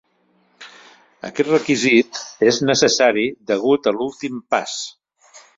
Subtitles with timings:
[1.29, 2.21] Aquest requisit
[2.53, 4.83] és necessari degut a l"últim pas.